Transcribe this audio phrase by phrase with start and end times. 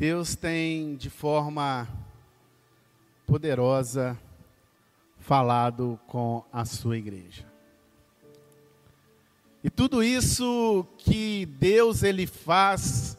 [0.00, 1.86] Deus tem de forma
[3.26, 4.18] poderosa
[5.18, 7.44] falado com a sua igreja.
[9.62, 13.18] E tudo isso que Deus ele faz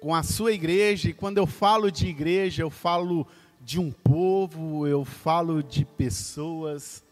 [0.00, 3.26] com a sua igreja, e quando eu falo de igreja, eu falo
[3.60, 7.04] de um povo, eu falo de pessoas,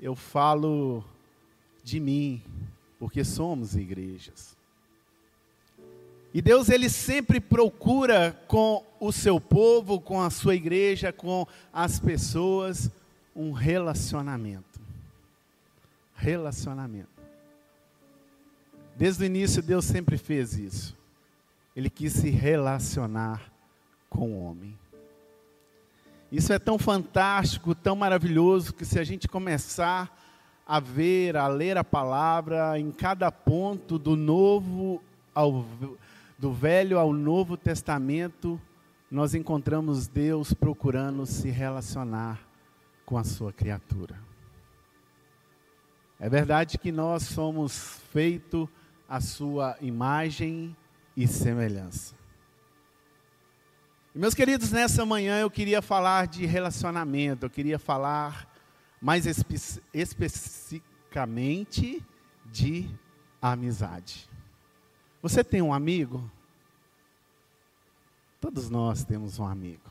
[0.00, 1.04] eu falo
[1.84, 2.42] de mim,
[2.98, 4.57] porque somos igrejas.
[6.38, 11.98] E Deus ele sempre procura com o seu povo, com a sua igreja, com as
[11.98, 12.88] pessoas,
[13.34, 14.80] um relacionamento.
[16.14, 17.08] Relacionamento.
[18.96, 20.96] Desde o início Deus sempre fez isso.
[21.74, 23.50] Ele quis se relacionar
[24.08, 24.78] com o homem.
[26.30, 30.16] Isso é tão fantástico, tão maravilhoso, que se a gente começar
[30.64, 35.02] a ver, a ler a palavra em cada ponto do novo
[35.34, 35.66] ao
[36.38, 38.60] do Velho ao Novo Testamento,
[39.10, 42.38] nós encontramos Deus procurando se relacionar
[43.04, 44.16] com a sua criatura.
[46.20, 48.68] É verdade que nós somos feito
[49.08, 50.76] a sua imagem
[51.16, 52.14] e semelhança.
[54.14, 58.46] E meus queridos, nessa manhã eu queria falar de relacionamento, eu queria falar
[59.00, 59.54] mais espe
[59.94, 62.04] especificamente
[62.46, 62.90] de
[63.40, 64.28] amizade.
[65.20, 66.30] Você tem um amigo?
[68.40, 69.90] Todos nós temos um amigo.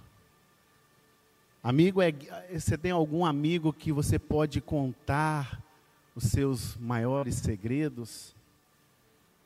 [1.62, 2.14] Amigo é.
[2.54, 5.62] Você tem algum amigo que você pode contar
[6.16, 8.34] os seus maiores segredos?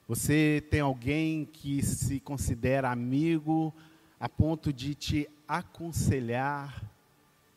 [0.07, 3.73] Você tem alguém que se considera amigo
[4.19, 6.83] a ponto de te aconselhar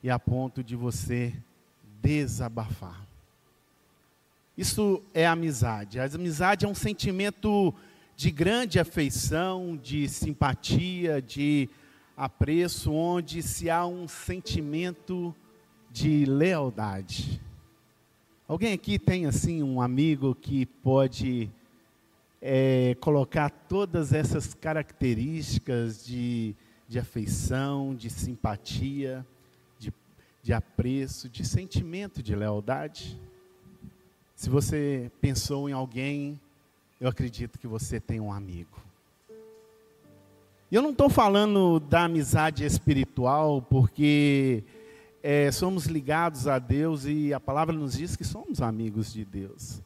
[0.02, 1.34] e a ponto de você
[2.00, 3.06] desabafar.
[4.56, 6.00] Isso é amizade.
[6.00, 7.74] A amizade é um sentimento
[8.16, 11.68] de grande afeição, de simpatia, de
[12.16, 15.34] apreço, onde se há um sentimento
[15.90, 17.40] de lealdade.
[18.46, 21.50] Alguém aqui tem assim um amigo que pode
[22.40, 26.54] é, colocar todas essas características de,
[26.86, 29.26] de afeição, de simpatia,
[29.78, 29.92] de,
[30.42, 33.18] de apreço, de sentimento de lealdade?
[34.36, 36.38] Se você pensou em alguém
[37.04, 38.82] eu acredito que você tem um amigo.
[40.70, 44.64] E eu não estou falando da amizade espiritual, porque
[45.22, 49.82] é, somos ligados a Deus e a palavra nos diz que somos amigos de Deus.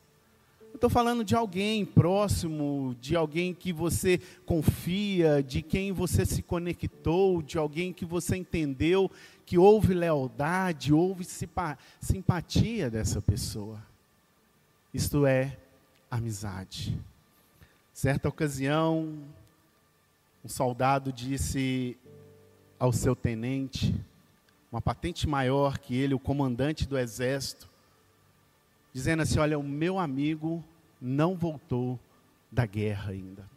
[0.70, 6.40] Eu estou falando de alguém próximo, de alguém que você confia, de quem você se
[6.40, 9.10] conectou, de alguém que você entendeu
[9.44, 11.26] que houve lealdade, houve
[12.00, 13.82] simpatia dessa pessoa.
[14.94, 15.58] Isto é
[16.10, 16.98] amizade.
[17.92, 19.18] Certa ocasião,
[20.44, 21.96] um soldado disse
[22.78, 23.94] ao seu tenente,
[24.70, 27.68] uma patente maior que ele, o comandante do exército,
[28.92, 30.62] dizendo assim: Olha, o meu amigo
[31.00, 31.98] não voltou
[32.50, 33.48] da guerra ainda.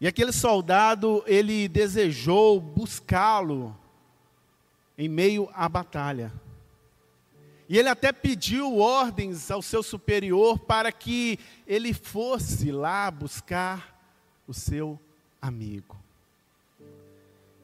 [0.00, 3.76] E aquele soldado, ele desejou buscá-lo
[4.96, 6.32] em meio à batalha.
[7.70, 13.96] E ele até pediu ordens ao seu superior para que ele fosse lá buscar
[14.44, 14.98] o seu
[15.40, 15.96] amigo.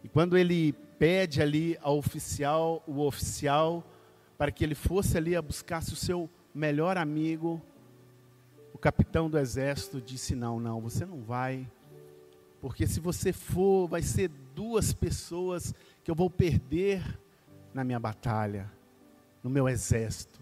[0.04, 3.82] E quando ele pede ali ao oficial, o oficial,
[4.38, 7.60] para que ele fosse ali a buscar o seu melhor amigo,
[8.72, 11.68] o capitão do exército disse: Não, não, você não vai,
[12.60, 15.74] porque se você for, vai ser duas pessoas
[16.04, 17.02] que eu vou perder
[17.74, 18.70] na minha batalha
[19.46, 20.40] no meu exército.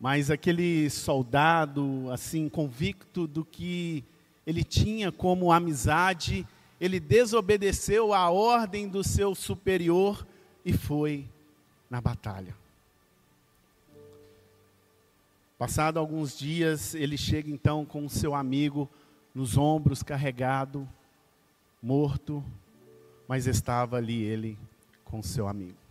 [0.00, 4.02] Mas aquele soldado, assim, convicto do que
[4.46, 6.48] ele tinha como amizade,
[6.80, 10.26] ele desobedeceu à ordem do seu superior
[10.64, 11.28] e foi
[11.90, 12.56] na batalha.
[15.58, 18.88] Passado alguns dias, ele chega então com o seu amigo
[19.34, 20.88] nos ombros, carregado,
[21.82, 22.42] morto,
[23.28, 24.58] mas estava ali ele
[25.04, 25.85] com seu amigo.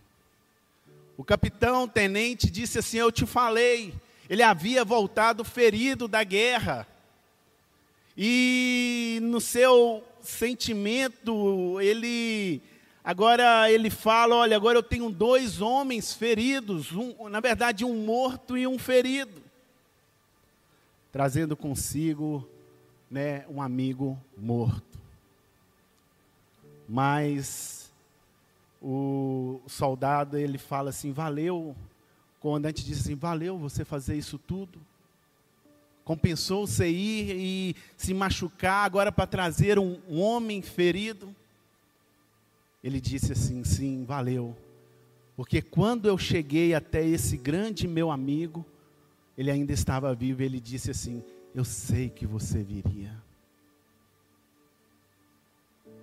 [1.16, 3.94] O capitão tenente disse assim: Eu te falei.
[4.28, 6.86] Ele havia voltado ferido da guerra.
[8.16, 12.62] E no seu sentimento, ele
[13.04, 18.56] agora ele fala: Olha, agora eu tenho dois homens feridos, um, na verdade, um morto
[18.56, 19.42] e um ferido,
[21.12, 22.46] trazendo consigo
[23.10, 24.98] né, um amigo morto.
[26.88, 27.85] Mas
[28.88, 31.74] o soldado ele fala assim: valeu.
[31.74, 31.76] O
[32.38, 34.78] comandante diz assim: valeu você fazer isso tudo.
[36.04, 41.34] Compensou você ir e se machucar agora para trazer um, um homem ferido?
[42.82, 44.56] Ele disse assim: sim, valeu.
[45.34, 48.64] Porque quando eu cheguei até esse grande meu amigo,
[49.36, 53.12] ele ainda estava vivo, ele disse assim: Eu sei que você viria.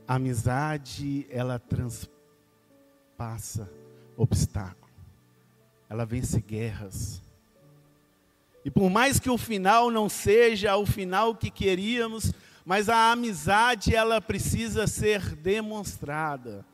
[0.05, 1.57] A amizade, ela
[3.23, 3.69] transpassa
[4.17, 4.91] obstáculo,
[5.89, 7.21] ela vence guerras.
[8.65, 12.33] E por mais que o final não seja o final que queríamos,
[12.65, 16.65] mas a amizade ela precisa ser demonstrada,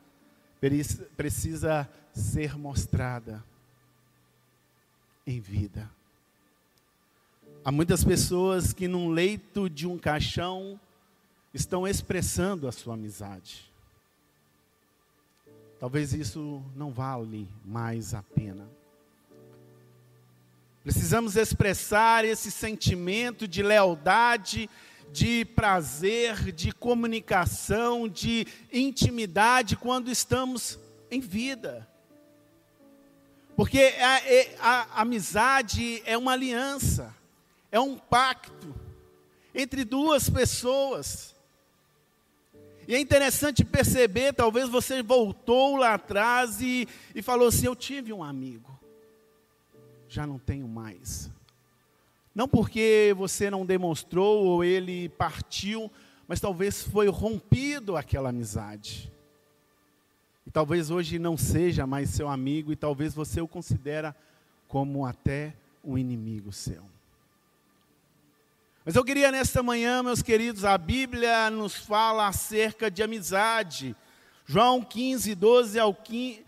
[1.16, 3.42] precisa ser mostrada
[5.26, 5.90] em vida.
[7.64, 10.80] Há muitas pessoas que num leito de um caixão
[11.52, 13.69] estão expressando a sua amizade.
[15.80, 18.68] Talvez isso não vale mais a pena.
[20.84, 24.68] Precisamos expressar esse sentimento de lealdade,
[25.10, 30.78] de prazer, de comunicação, de intimidade quando estamos
[31.10, 31.88] em vida.
[33.56, 34.16] Porque a,
[34.60, 37.14] a, a amizade é uma aliança,
[37.72, 38.74] é um pacto
[39.54, 41.34] entre duas pessoas.
[42.90, 48.12] E é interessante perceber, talvez você voltou lá atrás e, e falou assim: Eu tive
[48.12, 48.70] um amigo
[50.10, 51.30] já não tenho mais.
[52.34, 55.90] Não porque você não demonstrou ou ele partiu,
[56.26, 59.10] mas talvez foi rompido aquela amizade.
[60.44, 64.16] E talvez hoje não seja mais seu amigo e talvez você o considera
[64.66, 65.54] como até
[65.84, 66.82] um inimigo seu.
[68.90, 73.94] Mas eu queria nesta manhã, meus queridos, a Bíblia nos fala acerca de amizade.
[74.44, 76.44] João 15, 12 ao 15,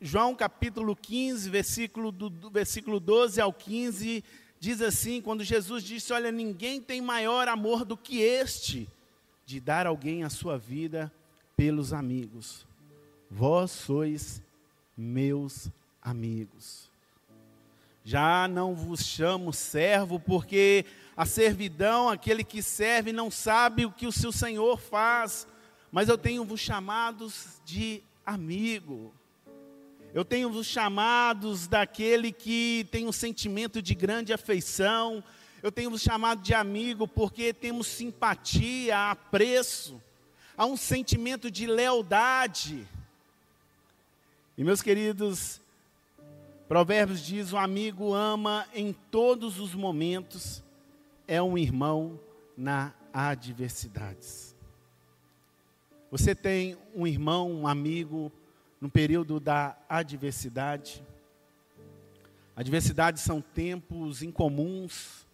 [0.00, 4.22] João capítulo 15, versículo, do, do, versículo 12 ao 15,
[4.60, 8.88] diz assim: quando Jesus disse: Olha, ninguém tem maior amor do que este,
[9.44, 11.12] de dar alguém a sua vida
[11.56, 12.64] pelos amigos.
[13.28, 14.40] Vós sois
[14.96, 15.68] meus
[16.00, 16.91] amigos.
[18.04, 20.84] Já não vos chamo servo, porque
[21.16, 25.46] a servidão, aquele que serve, não sabe o que o seu senhor faz,
[25.90, 29.14] mas eu tenho vos chamados de amigo.
[30.12, 35.24] Eu tenho os chamados daquele que tem um sentimento de grande afeição.
[35.62, 40.02] Eu tenho os chamados de amigo porque temos simpatia, apreço.
[40.54, 42.86] Há um sentimento de lealdade.
[44.58, 45.61] E meus queridos,
[46.72, 50.64] Provérbios diz: o amigo ama em todos os momentos,
[51.28, 52.18] é um irmão
[52.56, 54.56] na adversidades.
[56.10, 58.32] Você tem um irmão, um amigo
[58.80, 61.04] no período da adversidade.
[62.56, 65.26] Adversidades são tempos incomuns.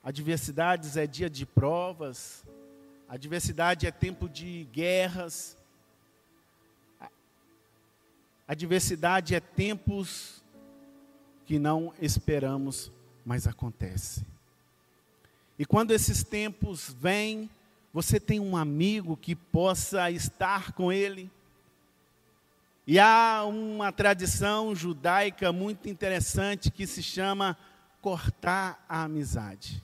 [0.00, 2.44] Adversidades é dia de provas.
[3.08, 5.56] Adversidade é tempo de guerras.
[8.46, 10.40] Adversidade é tempos
[11.46, 12.90] que não esperamos,
[13.24, 14.24] mas acontece.
[15.58, 17.48] E quando esses tempos vêm,
[17.92, 21.30] você tem um amigo que possa estar com ele
[22.86, 27.56] e há uma tradição judaica muito interessante que se chama
[28.00, 29.80] cortar a amizade.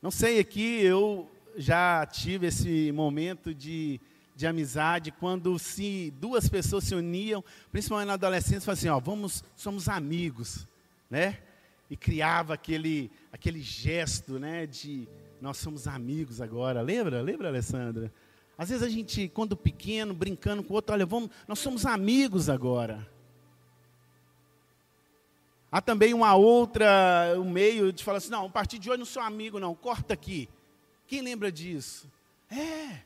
[0.00, 4.00] Não sei aqui, eu já tive esse momento de,
[4.34, 9.44] de amizade quando se duas pessoas se uniam, principalmente na adolescência, falavam assim, ó, vamos,
[9.54, 10.66] somos amigos,
[11.10, 11.38] né?
[11.90, 15.06] E criava aquele, aquele gesto, né, de
[15.40, 16.80] nós somos amigos agora.
[16.80, 17.20] Lembra?
[17.20, 18.12] Lembra, Alessandra?
[18.56, 22.48] Às vezes a gente, quando pequeno, brincando com o outro, olha, vamos, nós somos amigos
[22.48, 23.06] agora.
[25.70, 29.06] Há também uma outra, um meio de falar assim, não, a partir de hoje não
[29.06, 30.48] sou amigo, não, corta aqui.
[31.06, 32.10] Quem lembra disso?
[32.50, 33.00] É,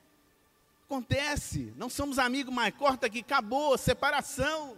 [0.87, 4.76] acontece, não somos amigos mais, corta aqui, acabou, separação.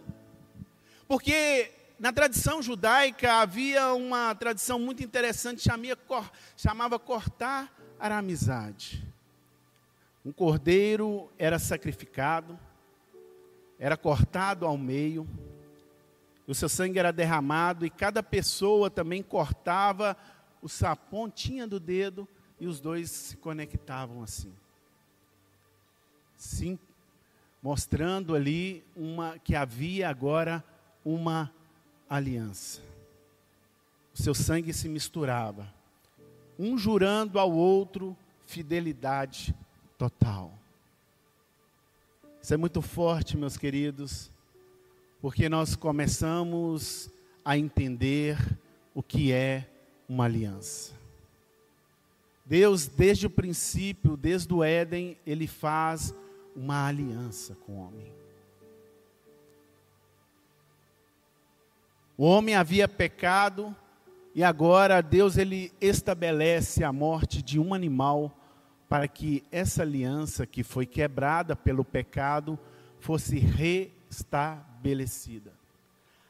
[1.07, 9.07] Porque na tradição judaica havia uma tradição muito interessante, chamava, chamava cortar a amizade.
[10.25, 12.59] Um cordeiro era sacrificado,
[13.77, 15.27] era cortado ao meio,
[16.47, 17.85] o seu sangue era derramado.
[17.85, 20.17] E cada pessoa também cortava
[20.83, 22.27] a pontinha do dedo.
[22.59, 24.51] E os dois se conectavam assim.
[26.39, 26.79] Sim,
[27.61, 30.63] mostrando ali uma que havia agora
[31.03, 31.53] uma
[32.09, 32.81] aliança.
[34.17, 35.67] O seu sangue se misturava,
[36.57, 38.15] um jurando ao outro
[38.45, 39.53] fidelidade
[39.97, 40.57] total.
[42.41, 44.31] Isso é muito forte, meus queridos,
[45.21, 47.09] porque nós começamos
[47.43, 48.37] a entender
[48.95, 49.69] o que é
[50.07, 50.93] uma aliança.
[52.45, 56.15] Deus, desde o princípio, desde o Éden, ele faz
[56.55, 58.11] uma aliança com o homem.
[62.17, 63.75] O homem havia pecado
[64.35, 68.35] e agora Deus ele estabelece a morte de um animal
[68.89, 72.59] para que essa aliança que foi quebrada pelo pecado
[72.99, 75.53] fosse restabelecida.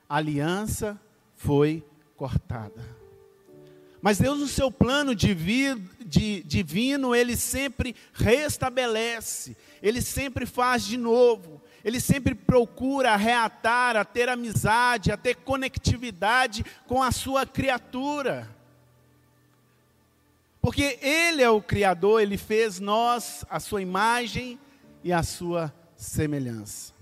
[0.07, 1.01] A aliança
[1.35, 1.83] foi
[2.15, 2.99] cortada.
[4.01, 5.13] Mas Deus, no seu plano
[6.09, 14.27] divino, Ele sempre restabelece, Ele sempre faz de novo, Ele sempre procura reatar, a ter
[14.27, 18.49] amizade, a ter conectividade com a sua criatura.
[20.61, 24.59] Porque Ele é o Criador, Ele fez nós a sua imagem
[25.03, 26.93] e a sua semelhança.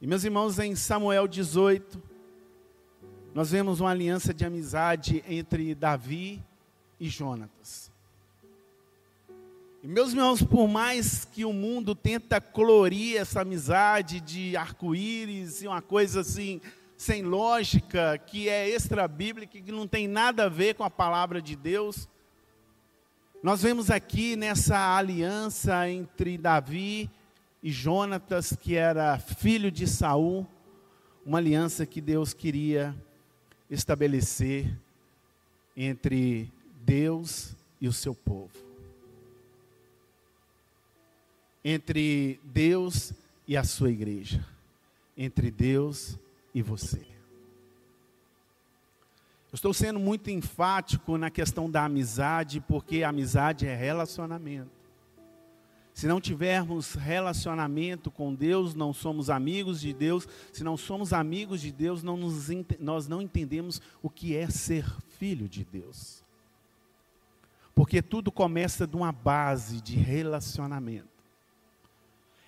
[0.00, 2.02] E meus irmãos, em Samuel 18,
[3.34, 6.44] nós vemos uma aliança de amizade entre Davi
[7.04, 7.92] e Jonatas.
[9.82, 15.66] E meus irmãos, por mais que o mundo tenta colorir essa amizade de arco-íris e
[15.66, 16.62] uma coisa assim,
[16.96, 21.54] sem lógica, que é extra-bíblica, que não tem nada a ver com a palavra de
[21.54, 22.08] Deus,
[23.42, 27.10] nós vemos aqui nessa aliança entre Davi
[27.62, 30.46] e Jonatas, que era filho de Saul,
[31.26, 32.96] uma aliança que Deus queria
[33.68, 34.74] estabelecer
[35.76, 36.50] entre
[36.84, 38.52] Deus e o seu povo.
[41.64, 43.12] Entre Deus
[43.48, 44.44] e a sua igreja.
[45.16, 46.18] Entre Deus
[46.54, 47.06] e você.
[49.52, 54.84] Eu estou sendo muito enfático na questão da amizade, porque amizade é relacionamento.
[55.94, 60.26] Se não tivermos relacionamento com Deus, não somos amigos de Deus.
[60.52, 62.48] Se não somos amigos de Deus, não nos,
[62.80, 64.84] nós não entendemos o que é ser
[65.20, 66.23] filho de Deus.
[67.74, 71.08] Porque tudo começa de uma base de relacionamento.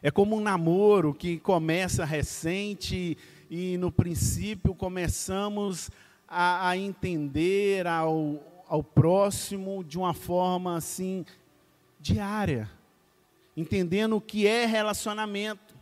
[0.02, 3.18] É como um namoro que começa recente
[3.50, 5.90] e no princípio começamos
[6.28, 11.24] a, a entender ao, ao próximo de uma forma assim
[11.98, 12.70] diária
[13.56, 15.74] entendendo o que é relacionamento.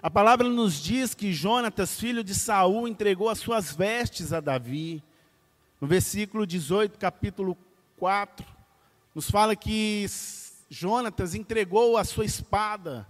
[0.00, 5.02] A palavra nos diz que Jonatas, filho de Saul, entregou as suas vestes a Davi.
[5.80, 7.56] No versículo 18, capítulo
[7.96, 8.46] 4,
[9.14, 10.06] nos fala que
[10.68, 13.06] Jonatas entregou a sua espada,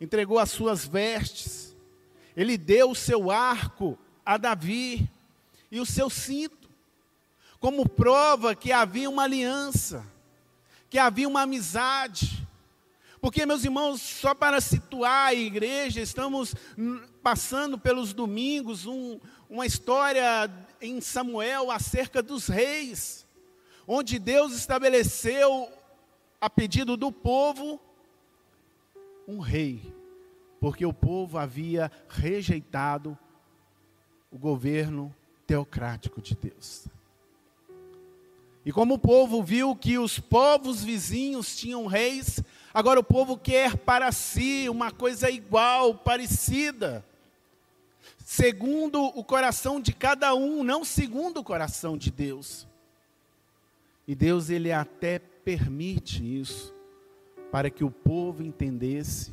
[0.00, 1.76] entregou as suas vestes.
[2.36, 5.10] Ele deu o seu arco a Davi
[5.70, 6.68] e o seu cinto,
[7.60, 10.04] como prova que havia uma aliança,
[10.90, 12.44] que havia uma amizade,
[13.24, 16.54] porque, meus irmãos, só para situar a igreja, estamos
[17.22, 23.23] passando pelos domingos um, uma história em Samuel acerca dos reis,
[23.86, 25.70] onde Deus estabeleceu,
[26.40, 27.80] a pedido do povo,
[29.26, 29.80] um rei,
[30.60, 33.16] porque o povo havia rejeitado
[34.30, 35.14] o governo
[35.46, 36.86] teocrático de Deus.
[38.64, 42.42] E como o povo viu que os povos vizinhos tinham reis,
[42.74, 47.06] Agora o povo quer para si uma coisa igual, parecida,
[48.24, 52.66] segundo o coração de cada um, não segundo o coração de Deus.
[54.06, 56.74] E Deus ele até permite isso
[57.50, 59.32] para que o povo entendesse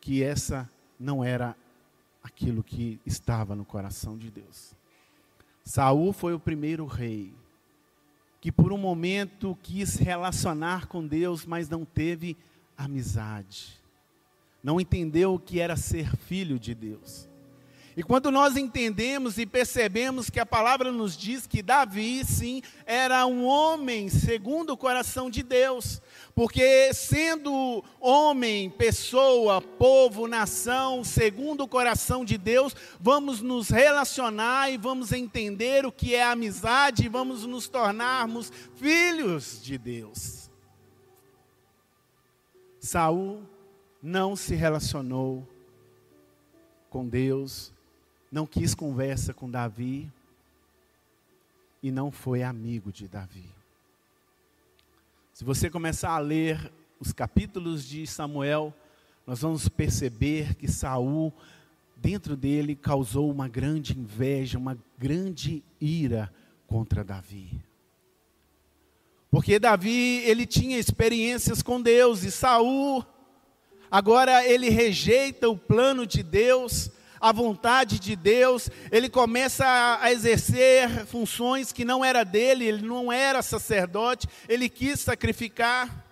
[0.00, 1.56] que essa não era
[2.22, 4.74] aquilo que estava no coração de Deus.
[5.64, 7.32] Saul foi o primeiro rei
[8.40, 12.36] que por um momento quis relacionar com Deus, mas não teve
[12.76, 13.80] amizade.
[14.62, 17.28] Não entendeu o que era ser filho de Deus.
[17.96, 23.24] E quando nós entendemos e percebemos que a palavra nos diz que Davi, sim, era
[23.24, 26.02] um homem segundo o coração de Deus,
[26.34, 34.76] porque sendo homem, pessoa, povo, nação, segundo o coração de Deus, vamos nos relacionar e
[34.76, 40.50] vamos entender o que é amizade e vamos nos tornarmos filhos de Deus.
[42.78, 43.42] Saul
[44.02, 45.48] não se relacionou
[46.90, 47.74] com Deus
[48.30, 50.10] não quis conversa com Davi
[51.82, 53.44] e não foi amigo de Davi.
[55.32, 58.74] Se você começar a ler os capítulos de Samuel,
[59.26, 61.32] nós vamos perceber que Saul,
[61.94, 66.32] dentro dele, causou uma grande inveja, uma grande ira
[66.66, 67.60] contra Davi.
[69.30, 73.04] Porque Davi, ele tinha experiências com Deus e Saul,
[73.90, 76.90] agora ele rejeita o plano de Deus,
[77.20, 83.12] a vontade de Deus, ele começa a exercer funções que não era dele, ele não
[83.12, 86.04] era sacerdote, ele quis sacrificar.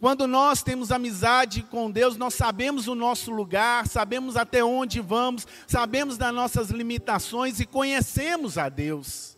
[0.00, 5.46] Quando nós temos amizade com Deus, nós sabemos o nosso lugar, sabemos até onde vamos,
[5.66, 9.36] sabemos das nossas limitações e conhecemos a Deus.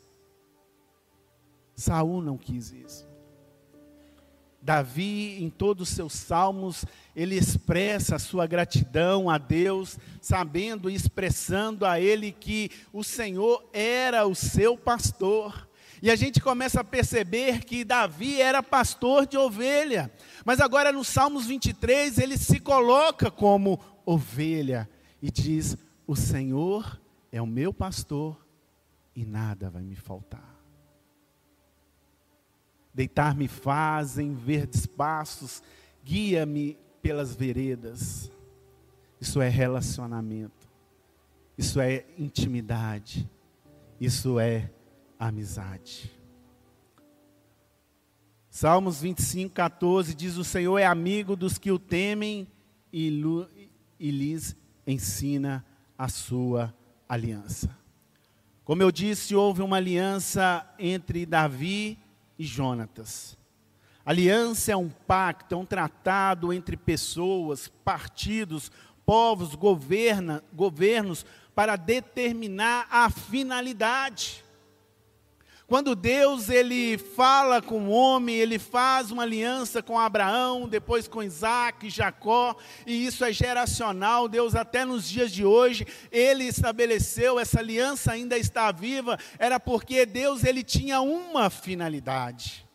[1.74, 3.09] Saul não quis isso.
[4.62, 6.84] Davi, em todos os seus salmos,
[7.16, 13.68] ele expressa a sua gratidão a Deus, sabendo e expressando a ele que o Senhor
[13.72, 15.68] era o seu pastor.
[16.02, 20.10] E a gente começa a perceber que Davi era pastor de ovelha.
[20.44, 24.88] Mas agora no Salmos 23, ele se coloca como ovelha
[25.20, 25.76] e diz:
[26.06, 27.00] O Senhor
[27.30, 28.38] é o meu pastor
[29.14, 30.59] e nada vai me faltar.
[32.92, 35.62] Deitar-me fazem verdes passos,
[36.04, 38.30] guia-me pelas veredas.
[39.20, 40.68] Isso é relacionamento,
[41.56, 43.28] isso é intimidade,
[44.00, 44.70] isso é
[45.18, 46.10] amizade.
[48.50, 52.48] Salmos 25, 14 diz: O Senhor é amigo dos que o temem
[52.92, 53.22] e,
[53.98, 54.56] e lhes
[54.86, 55.64] ensina
[55.96, 56.74] a sua
[57.08, 57.76] aliança.
[58.64, 61.98] Como eu disse, houve uma aliança entre Davi
[62.40, 63.36] e Jonatas.
[64.02, 68.72] Aliança é um pacto, é um tratado entre pessoas, partidos,
[69.04, 74.42] povos, governa, governos, para determinar a finalidade.
[75.70, 81.22] Quando Deus ele fala com o homem, ele faz uma aliança com Abraão, depois com
[81.22, 84.26] Isaac, Jacó, e isso é geracional.
[84.26, 90.04] Deus até nos dias de hoje, ele estabeleceu essa aliança ainda está viva, era porque
[90.04, 92.68] Deus ele tinha uma finalidade: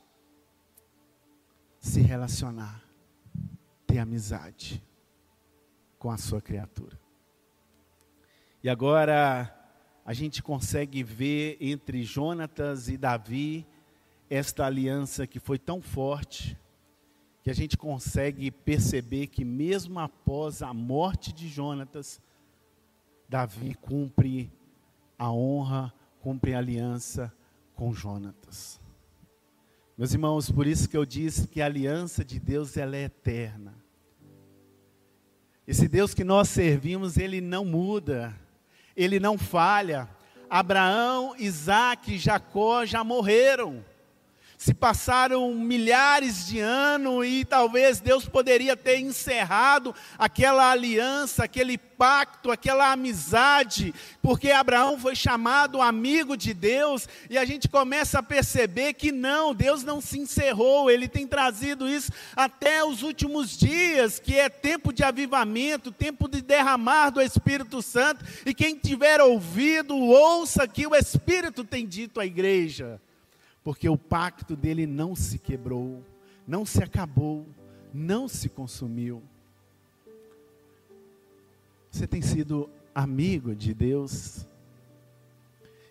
[1.78, 2.82] se relacionar,
[3.86, 4.82] ter amizade
[6.00, 6.98] com a sua criatura.
[8.64, 9.55] E agora
[10.06, 13.66] a gente consegue ver entre Jonatas e Davi
[14.30, 16.56] esta aliança que foi tão forte,
[17.42, 22.22] que a gente consegue perceber que mesmo após a morte de Jonatas,
[23.28, 24.52] Davi cumpre
[25.18, 27.34] a honra, cumpre a aliança
[27.74, 28.80] com Jonatas.
[29.98, 33.74] Meus irmãos, por isso que eu disse que a aliança de Deus ela é eterna.
[35.68, 38.36] Esse Deus que nós servimos, ele não muda
[38.96, 40.08] ele não falha.
[40.50, 43.84] Abraão, Isaac e Jacó já morreram.
[44.58, 52.52] Se passaram milhares de anos e talvez Deus poderia ter encerrado aquela aliança, aquele pacto,
[52.52, 58.94] aquela amizade, porque Abraão foi chamado amigo de Deus e a gente começa a perceber
[58.94, 64.38] que não, Deus não se encerrou, ele tem trazido isso até os últimos dias, que
[64.38, 70.68] é tempo de avivamento, tempo de derramar do Espírito Santo, e quem tiver ouvido, ouça
[70.68, 73.00] que o Espírito tem dito à igreja
[73.66, 76.06] porque o pacto dele não se quebrou,
[76.48, 77.48] não se acabou,
[77.92, 79.24] não se consumiu.
[81.90, 84.46] Você tem sido amigo de Deus?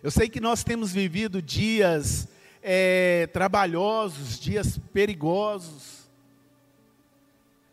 [0.01, 2.29] Eu sei que nós temos vivido dias
[2.63, 6.09] é, trabalhosos, dias perigosos,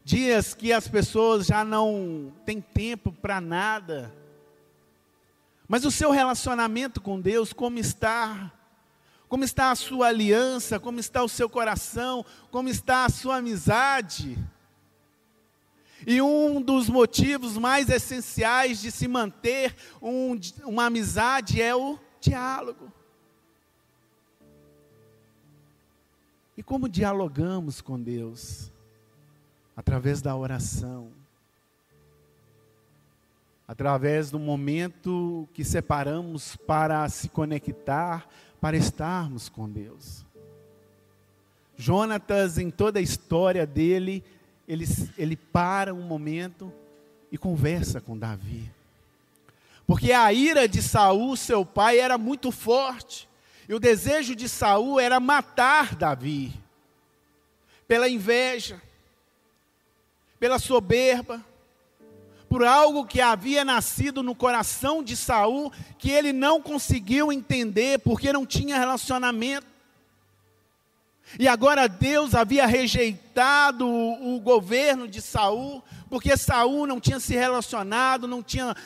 [0.04, 4.12] dias que as pessoas já não têm tempo para nada.
[5.68, 8.52] Mas o seu relacionamento com Deus, como está?
[9.32, 10.78] Como está a sua aliança?
[10.78, 12.22] Como está o seu coração?
[12.50, 14.36] Como está a sua amizade?
[16.06, 22.92] E um dos motivos mais essenciais de se manter um, uma amizade é o diálogo.
[26.54, 28.70] E como dialogamos com Deus?
[29.74, 31.10] Através da oração.
[33.66, 38.28] Através do momento que separamos para se conectar,
[38.62, 40.24] para estarmos com Deus.
[41.76, 44.22] Jonatas, em toda a história dele,
[44.68, 44.86] ele,
[45.18, 46.72] ele para um momento
[47.32, 48.70] e conversa com Davi.
[49.84, 53.28] Porque a ira de Saul, seu pai, era muito forte.
[53.68, 56.52] E o desejo de Saul era matar Davi.
[57.88, 58.80] Pela inveja,
[60.38, 61.44] pela soberba,
[62.52, 68.30] por algo que havia nascido no coração de Saul, que ele não conseguiu entender, porque
[68.30, 69.66] não tinha relacionamento.
[71.38, 77.34] E agora Deus havia rejeitado o, o governo de Saul, porque Saul não tinha se
[77.34, 78.76] relacionado, não tinha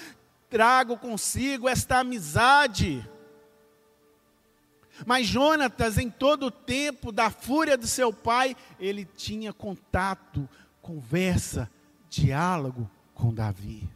[0.48, 3.04] trago consigo esta amizade.
[5.04, 10.48] Mas Jonatas, em todo o tempo da fúria de seu pai, ele tinha contato,
[10.80, 11.68] conversa,
[12.08, 13.88] diálogo com Davi.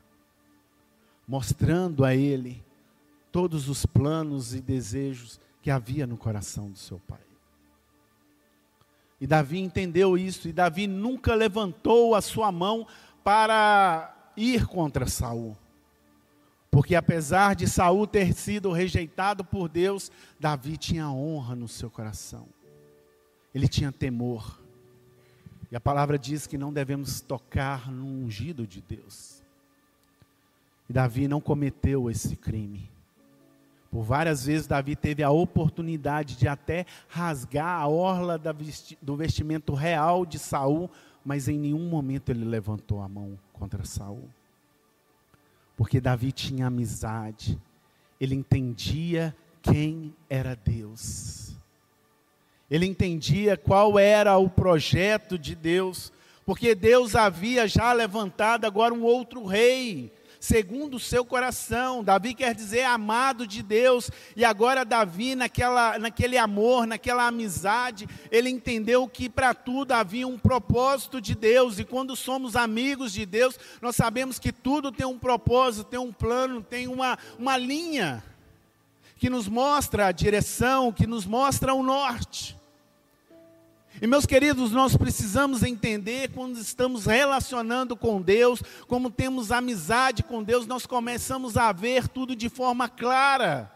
[1.28, 2.60] mostrando a ele
[3.30, 7.20] todos os planos e desejos que havia no coração do seu pai.
[9.20, 12.84] E Davi entendeu isso, e Davi nunca levantou a sua mão
[13.22, 15.56] para ir contra Saul.
[16.68, 22.48] Porque apesar de Saul ter sido rejeitado por Deus, Davi tinha honra no seu coração.
[23.54, 24.59] Ele tinha temor.
[25.70, 29.40] E a palavra diz que não devemos tocar no ungido de Deus.
[30.88, 32.90] E Davi não cometeu esse crime.
[33.90, 38.40] Por várias vezes Davi teve a oportunidade de até rasgar a orla
[39.02, 40.90] do vestimento real de Saul,
[41.24, 44.28] mas em nenhum momento ele levantou a mão contra Saul.
[45.76, 47.60] Porque Davi tinha amizade,
[48.20, 51.49] ele entendia quem era Deus.
[52.70, 56.12] Ele entendia qual era o projeto de Deus,
[56.46, 62.02] porque Deus havia já levantado agora um outro rei, segundo o seu coração.
[62.02, 68.48] Davi quer dizer amado de Deus, e agora Davi, naquela, naquele amor, naquela amizade, ele
[68.48, 73.58] entendeu que para tudo havia um propósito de Deus, e quando somos amigos de Deus,
[73.82, 78.22] nós sabemos que tudo tem um propósito, tem um plano, tem uma, uma linha
[79.18, 82.59] que nos mostra a direção, que nos mostra o norte.
[84.02, 90.42] E meus queridos, nós precisamos entender quando estamos relacionando com Deus, como temos amizade com
[90.42, 93.70] Deus, nós começamos a ver tudo de forma clara.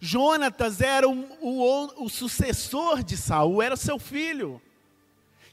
[0.00, 4.60] Jonatas era o, o, o sucessor de Saul, era seu filho.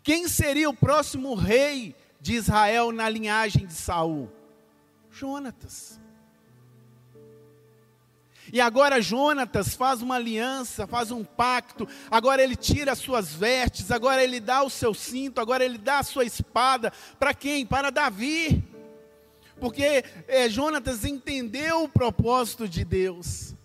[0.01, 4.31] Quem seria o próximo rei de Israel na linhagem de Saul?
[5.11, 5.99] Jonatas.
[8.51, 11.87] E agora Jonatas faz uma aliança, faz um pacto.
[12.09, 15.99] Agora ele tira as suas vestes, agora ele dá o seu cinto, agora ele dá
[15.99, 16.91] a sua espada.
[17.19, 17.65] Para quem?
[17.65, 18.63] Para Davi.
[19.59, 23.55] Porque é, Jonatas entendeu o propósito de Deus.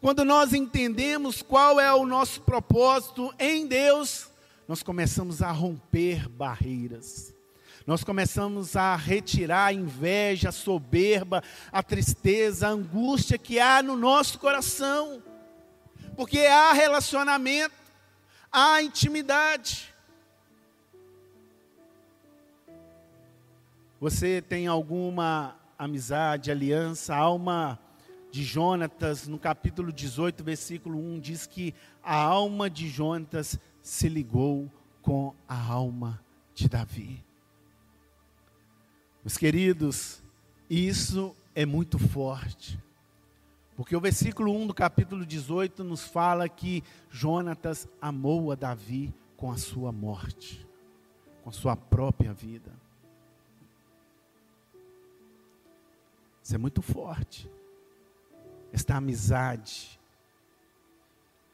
[0.00, 4.28] Quando nós entendemos qual é o nosso propósito em Deus,
[4.66, 7.33] nós começamos a romper barreiras.
[7.86, 13.94] Nós começamos a retirar a inveja, a soberba, a tristeza, a angústia que há no
[13.94, 15.22] nosso coração.
[16.16, 17.74] Porque há relacionamento,
[18.50, 19.92] há intimidade.
[24.00, 27.78] Você tem alguma amizade, aliança, alma
[28.30, 34.72] de Jonatas, no capítulo 18, versículo 1, diz que a alma de Jonatas se ligou
[35.02, 36.20] com a alma
[36.54, 37.33] de Davi.
[39.24, 40.22] Meus queridos,
[40.68, 42.78] isso é muito forte.
[43.74, 49.50] Porque o versículo 1 do capítulo 18 nos fala que Jonatas amou a Davi com
[49.50, 50.66] a sua morte,
[51.42, 52.70] com a sua própria vida.
[56.42, 57.50] Isso é muito forte.
[58.74, 59.98] Esta amizade.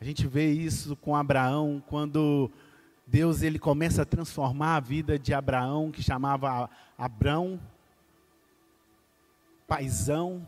[0.00, 2.50] A gente vê isso com Abraão quando
[3.10, 7.58] Deus ele começa a transformar a vida de Abraão, que chamava Abrão,
[9.66, 10.46] paizão,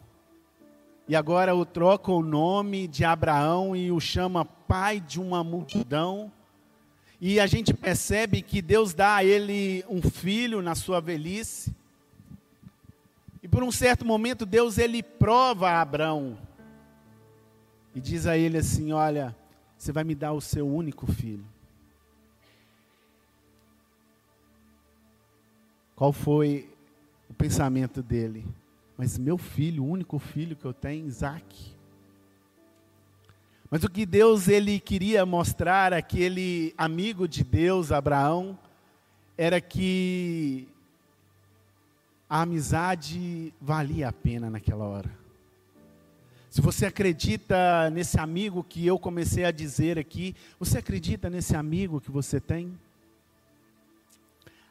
[1.09, 6.31] e agora o troca o nome de Abraão e o chama pai de uma multidão.
[7.20, 11.75] E a gente percebe que Deus dá a ele um filho na sua velhice.
[13.42, 16.38] E por um certo momento Deus ele prova a Abraão
[17.92, 19.35] e diz a ele assim: "Olha,
[19.77, 21.44] você vai me dar o seu único filho.
[26.03, 26.69] Qual foi
[27.31, 28.45] o pensamento dele?
[28.99, 31.77] Mas meu filho, o único filho que eu tenho, Isaac.
[33.71, 38.59] Mas o que Deus ele queria mostrar aquele amigo de Deus, Abraão,
[39.38, 40.67] era que
[42.29, 45.11] a amizade valia a pena naquela hora.
[46.51, 52.01] Se você acredita nesse amigo que eu comecei a dizer aqui, você acredita nesse amigo
[52.01, 52.77] que você tem?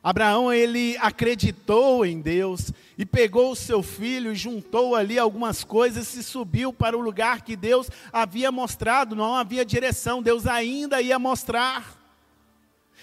[0.04, 6.16] Abraão ele acreditou em Deus e pegou o seu filho e juntou ali algumas coisas
[6.16, 11.20] e subiu para o lugar que Deus havia mostrado, não havia direção, Deus ainda ia
[11.20, 12.00] mostrar.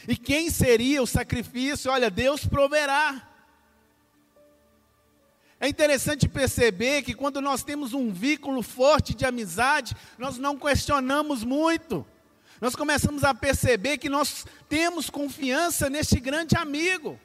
[0.08, 1.90] E quem seria o sacrifício?
[1.90, 3.28] Olha, Deus proverá.
[5.60, 11.44] É interessante perceber que quando nós temos um vínculo forte de amizade, nós não questionamos
[11.44, 12.04] muito
[12.60, 17.18] nós começamos a perceber que nós temos confiança neste grande amigo.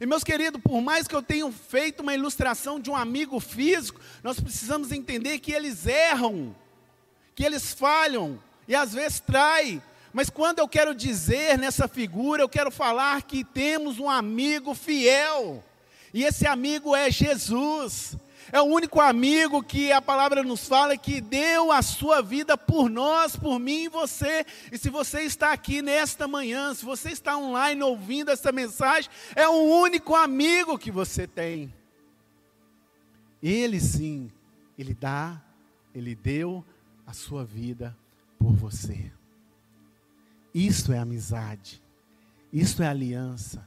[0.00, 4.00] E meus queridos, por mais que eu tenha feito uma ilustração de um amigo físico,
[4.22, 6.54] nós precisamos entender que eles erram,
[7.34, 9.82] que eles falham e às vezes traem.
[10.12, 15.64] Mas quando eu quero dizer nessa figura, eu quero falar que temos um amigo fiel.
[16.12, 18.16] E esse amigo é Jesus.
[18.52, 22.90] É o único amigo que a palavra nos fala que deu a sua vida por
[22.90, 24.44] nós, por mim e você.
[24.70, 29.48] E se você está aqui nesta manhã, se você está online ouvindo essa mensagem, é
[29.48, 31.72] o único amigo que você tem.
[33.42, 34.30] Ele sim,
[34.78, 35.40] ele dá,
[35.94, 36.62] ele deu
[37.06, 37.96] a sua vida
[38.38, 39.10] por você.
[40.54, 41.82] Isso é amizade.
[42.52, 43.66] Isso é aliança.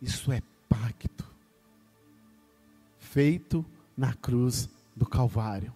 [0.00, 1.28] Isso é pacto.
[3.00, 3.66] Feito
[4.00, 5.74] na cruz do Calvário.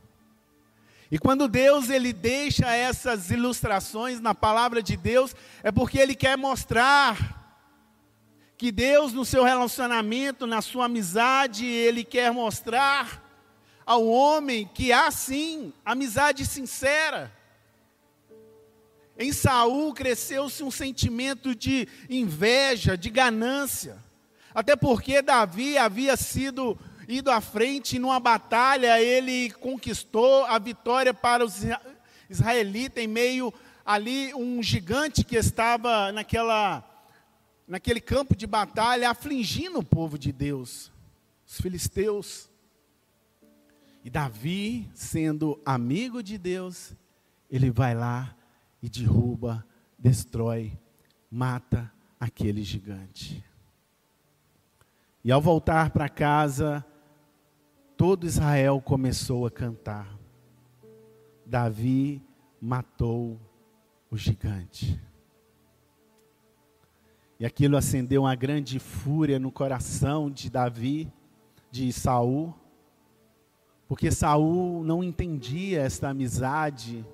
[1.10, 6.38] E quando Deus ele deixa essas ilustrações na palavra de Deus, é porque ele quer
[6.38, 7.60] mostrar
[8.56, 13.22] que Deus no seu relacionamento, na sua amizade, ele quer mostrar
[13.84, 17.30] ao homem que há sim amizade sincera.
[19.18, 24.02] Em Saul cresceu-se um sentimento de inveja, de ganância.
[24.54, 26.78] Até porque Davi havia sido
[27.08, 31.62] ido à frente numa batalha, ele conquistou a vitória para os
[32.28, 33.52] israelitas em meio
[33.84, 36.82] ali um gigante que estava naquela
[37.66, 40.92] naquele campo de batalha afligindo o povo de Deus,
[41.46, 42.50] os filisteus.
[44.04, 46.92] E Davi, sendo amigo de Deus,
[47.50, 48.36] ele vai lá
[48.82, 49.66] e derruba,
[49.98, 50.78] destrói,
[51.30, 51.90] mata
[52.20, 53.42] aquele gigante.
[55.24, 56.84] E ao voltar para casa,
[57.96, 60.18] todo Israel começou a cantar.
[61.46, 62.22] Davi
[62.60, 63.38] matou
[64.10, 65.00] o gigante.
[67.38, 71.12] E aquilo acendeu uma grande fúria no coração de Davi,
[71.70, 72.54] de Saul,
[73.88, 77.04] porque Saul não entendia essa amizade,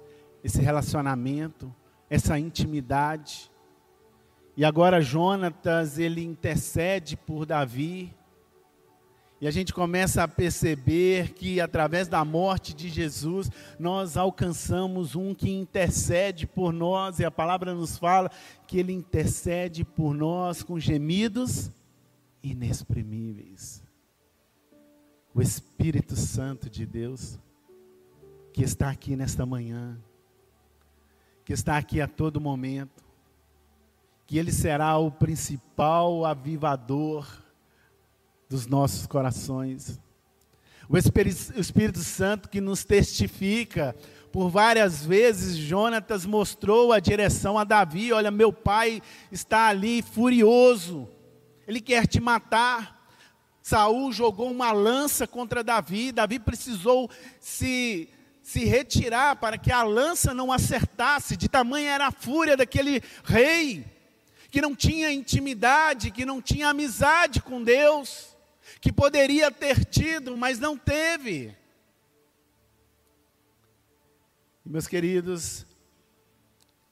[0.44, 1.74] esse relacionamento,
[2.08, 3.50] essa intimidade.
[4.56, 8.14] E agora Jonatas, ele intercede por Davi,
[9.40, 15.35] e a gente começa a perceber que através da morte de Jesus, nós alcançamos um
[15.35, 18.31] que intercede por nós, e a palavra nos fala
[18.66, 21.70] que ele intercede por nós com gemidos
[22.42, 23.83] inexprimíveis.
[25.35, 27.38] O Espírito Santo de Deus,
[28.53, 29.98] que está aqui nesta manhã,
[31.46, 33.03] que está aqui a todo momento,
[34.26, 37.26] que ele será o principal avivador
[38.50, 40.00] dos nossos corações.
[40.88, 43.94] O Espírito, Santo que nos testifica,
[44.32, 51.08] por várias vezes Jonatas mostrou a direção a Davi: olha, meu pai está ali furioso,
[51.66, 52.98] ele quer te matar.
[53.62, 57.08] Saul jogou uma lança contra Davi, Davi precisou
[57.38, 58.08] se,
[58.42, 63.84] se retirar para que a lança não acertasse, de tamanha era a fúria daquele rei,
[64.50, 68.29] que não tinha intimidade, que não tinha amizade com Deus
[68.80, 71.54] que poderia ter tido, mas não teve.
[74.64, 75.66] Meus queridos,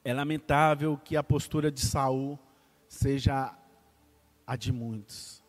[0.04, 2.38] é lamentável que a postura de Saul
[2.88, 3.56] seja
[4.46, 5.42] a de muitos.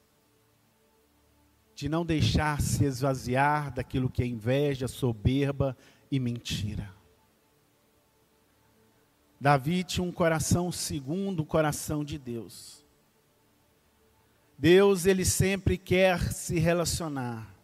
[1.73, 5.75] De não deixar se esvaziar daquilo que é inveja, soberba
[6.11, 6.93] e mentira.
[9.39, 12.78] Davi tinha um coração segundo o coração de Deus.
[14.59, 17.55] Deus, ele sempre quer se relacionar.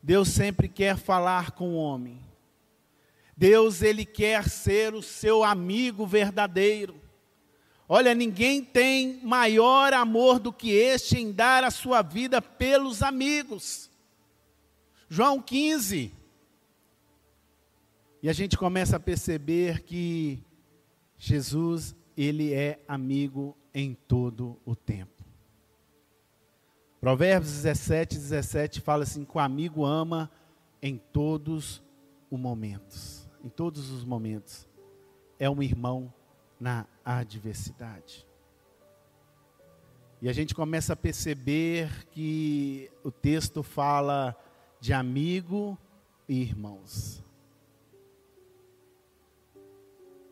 [0.00, 2.20] Deus sempre quer falar com o homem.
[3.36, 6.94] Deus, ele quer ser o seu amigo verdadeiro.
[7.88, 13.90] Olha, ninguém tem maior amor do que este em dar a sua vida pelos amigos.
[15.08, 16.12] João 15.
[18.22, 20.40] E a gente começa a perceber que
[21.18, 25.13] Jesus, ele é amigo em todo o tempo.
[27.04, 30.30] Provérbios 17, 17 fala assim: que o amigo ama
[30.80, 31.82] em todos
[32.30, 33.28] os momentos.
[33.44, 34.66] Em todos os momentos.
[35.38, 36.10] É um irmão
[36.58, 38.26] na adversidade.
[40.22, 44.34] E a gente começa a perceber que o texto fala
[44.80, 45.76] de amigo
[46.26, 47.22] e irmãos.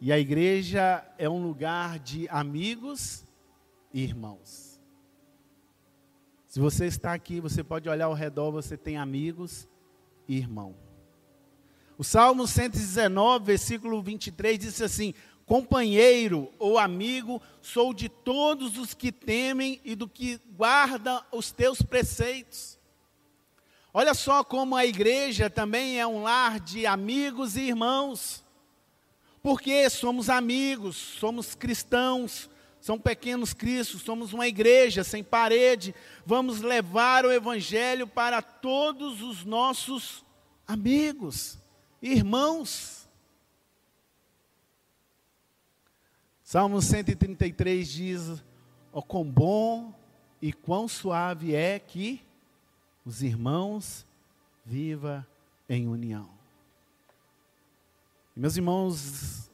[0.01, 3.27] E a igreja é um lugar de amigos
[3.93, 4.72] e irmãos.
[6.53, 9.67] Se você está aqui, você pode olhar ao redor, você tem amigos
[10.29, 10.77] e irmão.
[11.97, 15.15] O Salmo 119, versículo 23 diz assim:
[15.47, 21.81] Companheiro ou amigo, sou de todos os que temem e do que guardam os teus
[21.81, 22.79] preceitos.
[23.91, 28.45] Olha só como a igreja também é um lar de amigos e irmãos.
[29.43, 32.51] Porque somos amigos, somos cristãos,
[32.83, 35.95] são pequenos cristos, somos uma igreja sem parede.
[36.27, 40.25] Vamos levar o Evangelho para todos os nossos
[40.66, 41.62] amigos,
[42.03, 43.09] irmãos.
[46.42, 48.29] Salmo 133 diz:
[48.92, 49.95] Ó oh, quão bom
[50.42, 52.21] e quão suave é que
[53.05, 54.05] os irmãos
[54.66, 55.25] viva
[55.68, 56.29] em união.
[58.35, 59.49] Meus irmãos,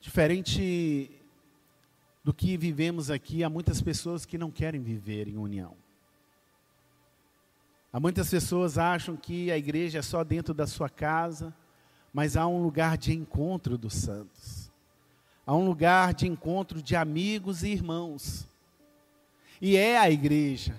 [0.00, 1.10] diferente
[2.26, 5.74] do que vivemos aqui, há muitas pessoas que não querem viver em união.
[7.92, 11.54] Há muitas pessoas acham que a igreja é só dentro da sua casa,
[12.12, 14.72] mas há um lugar de encontro dos santos.
[15.46, 18.48] Há um lugar de encontro de amigos e irmãos.
[19.62, 20.74] E é a igreja.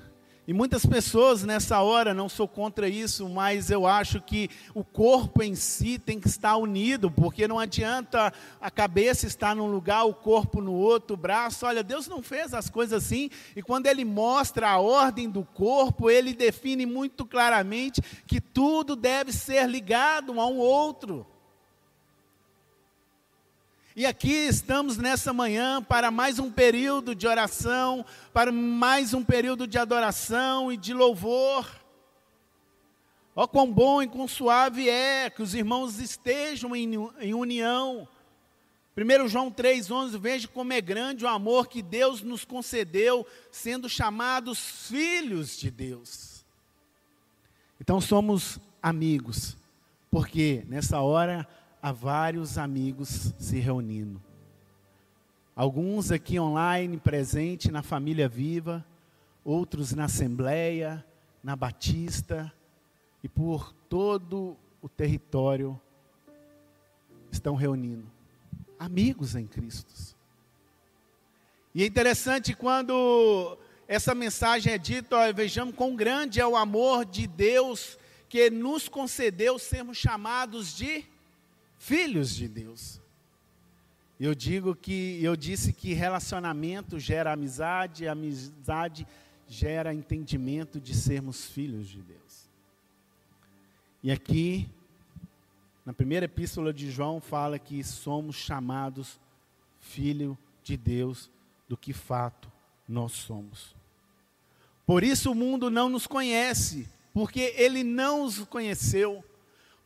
[0.48, 5.44] E muitas pessoas nessa hora, não sou contra isso, mas eu acho que o corpo
[5.44, 8.32] em si tem que estar unido, porque não adianta
[8.62, 11.66] a cabeça estar num lugar, o corpo no outro, o braço.
[11.66, 16.10] Olha, Deus não fez as coisas assim, e quando Ele mostra a ordem do corpo,
[16.10, 21.28] Ele define muito claramente que tudo deve ser ligado um ao outro.
[24.00, 29.66] E aqui estamos nessa manhã para mais um período de oração, para mais um período
[29.66, 31.68] de adoração e de louvor.
[33.36, 38.08] Ó oh, quão bom e quão suave é que os irmãos estejam em, em união.
[38.96, 44.88] 1 João 3,11, veja como é grande o amor que Deus nos concedeu, sendo chamados
[44.88, 46.46] filhos de Deus.
[47.82, 49.58] Então somos amigos,
[50.12, 51.48] porque nessa hora
[51.82, 54.22] há vários amigos se reunindo.
[55.56, 58.86] Alguns aqui online, presente na família viva,
[59.44, 61.04] outros na Assembleia,
[61.44, 62.54] na Batista
[63.24, 65.80] e por todo o território
[67.32, 68.06] estão reunindo.
[68.78, 70.16] Amigos em Cristo.
[71.74, 77.06] E é interessante quando essa mensagem é dita, ó, vejamos quão grande é o amor
[77.06, 77.98] de Deus
[78.30, 81.06] que nos concedeu sermos chamados de
[81.78, 83.02] filhos de Deus.
[84.20, 89.08] Eu digo que eu disse que relacionamento gera amizade, amizade
[89.48, 92.50] gera entendimento de sermos filhos de Deus.
[94.04, 94.70] E aqui
[95.86, 99.20] na primeira epístola de João fala que somos chamados
[99.80, 101.32] filho de Deus
[101.70, 102.52] do que fato
[102.86, 103.74] nós somos.
[104.86, 109.24] Por isso o mundo não nos conhece, porque ele não os conheceu.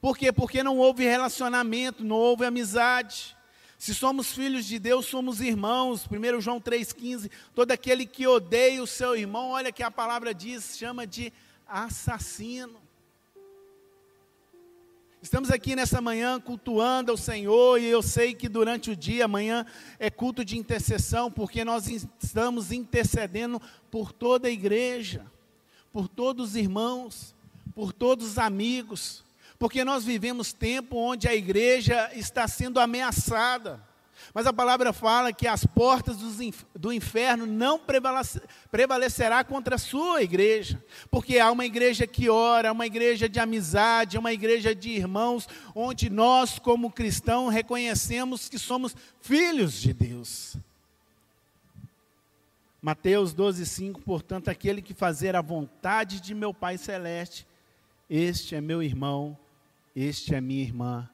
[0.02, 0.32] Por quê?
[0.32, 3.38] Porque não houve relacionamento, não houve amizade.
[3.78, 6.08] Se somos filhos de Deus, somos irmãos.
[6.10, 7.30] 1 João 3,15.
[7.54, 11.32] Todo aquele que odeia o seu irmão, olha que a palavra diz, chama de
[11.68, 12.82] assassino.
[15.22, 19.64] Estamos aqui nessa manhã cultuando ao Senhor, e eu sei que durante o dia, amanhã
[20.00, 21.86] é culto de intercessão, porque nós
[22.20, 23.62] estamos intercedendo
[23.92, 25.24] por toda a igreja,
[25.94, 27.36] por todos os irmãos,
[27.76, 29.24] por todos os amigos
[29.62, 33.80] porque nós vivemos tempo onde a igreja está sendo ameaçada.
[34.34, 36.17] Mas a palavra fala que as portas
[36.74, 37.80] do inferno não
[38.71, 44.17] prevalecerá contra a sua igreja, porque há uma igreja que ora, uma igreja de amizade,
[44.17, 50.58] uma igreja de irmãos, onde nós, como cristãos, reconhecemos que somos filhos de Deus.
[52.82, 57.45] Mateus 12,5, portanto, aquele que fazer a vontade de meu Pai Celeste,
[58.10, 59.38] este é meu irmão,
[59.95, 61.10] este é minha irmã,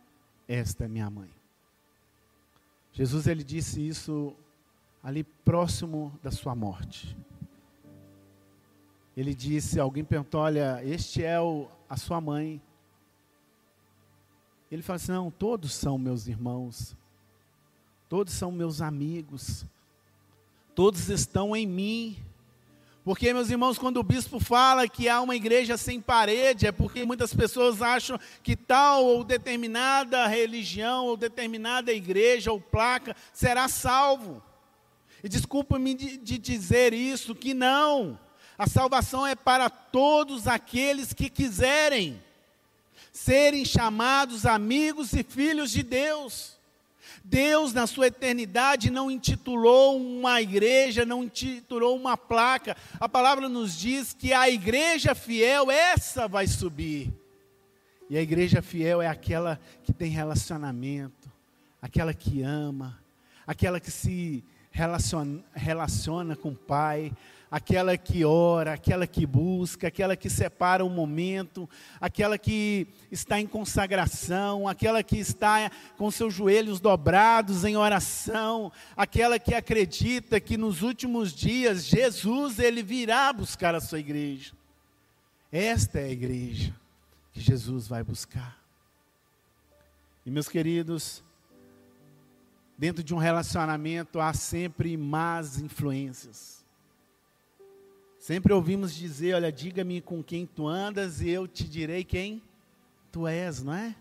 [0.48, 1.30] esta é minha mãe.
[2.94, 4.36] Jesus ele disse isso
[5.04, 7.16] ali próximo da sua morte.
[9.16, 12.62] Ele disse, alguém perguntou, olha, este é o, a sua mãe.
[14.72, 16.96] Ele fala assim, não, todos são meus irmãos,
[18.10, 19.66] todos são meus amigos,
[20.76, 22.18] todos estão em mim.
[23.08, 27.06] Porque, meus irmãos, quando o bispo fala que há uma igreja sem parede, é porque
[27.06, 34.44] muitas pessoas acham que tal ou determinada religião, ou determinada igreja ou placa será salvo.
[35.24, 38.20] E desculpa-me de, de dizer isso, que não.
[38.58, 42.22] A salvação é para todos aqueles que quiserem
[43.14, 46.57] serem chamados amigos e filhos de Deus.
[47.24, 52.76] Deus, na sua eternidade, não intitulou uma igreja, não intitulou uma placa.
[53.00, 57.14] A palavra nos diz que a igreja fiel, essa vai subir.
[58.10, 61.30] E a igreja fiel é aquela que tem relacionamento,
[61.82, 62.98] aquela que ama,
[63.46, 67.12] aquela que se relaciona, relaciona com o Pai,
[67.50, 71.70] aquela que ora, aquela que busca, aquela que separa o momento,
[72.00, 79.40] aquela que está em consagração, aquela que está com seus joelhos dobrados em oração, aquela
[79.40, 84.54] que acredita que nos últimos dias Jesus ele virá buscar a sua igreja.
[85.52, 86.76] Esta é a igreja
[87.32, 88.58] que Jesus vai buscar.
[90.26, 91.24] E meus queridos,
[92.78, 96.57] dentro de um relacionamento há sempre más influências.
[98.28, 102.42] Sempre ouvimos dizer: Olha, diga-me com quem tu andas e eu te direi quem
[103.10, 103.96] tu és, não é?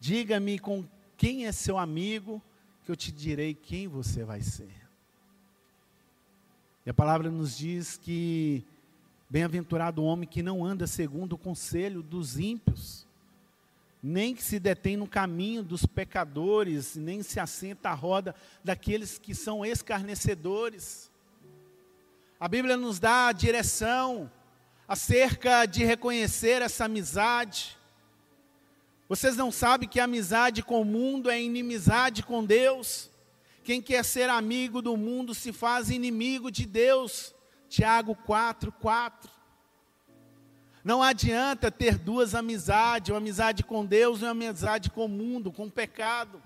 [0.00, 0.84] Diga-me com
[1.16, 2.42] quem é seu amigo,
[2.84, 4.74] que eu te direi quem você vai ser.
[6.84, 8.64] E a palavra nos diz que
[9.30, 13.06] bem-aventurado o homem que não anda segundo o conselho dos ímpios,
[14.02, 18.34] nem que se detém no caminho dos pecadores, nem se assenta à roda
[18.64, 21.08] daqueles que são escarnecedores.
[22.38, 24.30] A Bíblia nos dá a direção
[24.88, 27.78] acerca de reconhecer essa amizade.
[29.08, 33.10] Vocês não sabem que amizade com o mundo é inimizade com Deus?
[33.62, 37.34] Quem quer ser amigo do mundo se faz inimigo de Deus.
[37.68, 39.30] Tiago 4, 4.
[40.82, 45.50] Não adianta ter duas amizades, uma amizade com Deus e uma amizade com o mundo,
[45.50, 46.42] com o pecado,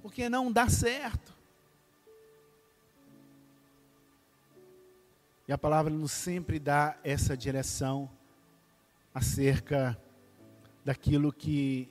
[0.00, 1.37] porque não dá certo.
[5.48, 8.10] E a palavra nos sempre dá essa direção
[9.14, 9.98] acerca
[10.84, 11.88] daquilo que